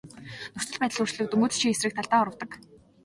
Нөхцөл 0.53 0.79
байдал 0.81 0.99
өөрчлөгдөнгүүт 1.01 1.53
чи 1.59 1.67
эсрэг 1.73 1.93
талдаа 1.95 2.19
урвадаг. 2.21 2.51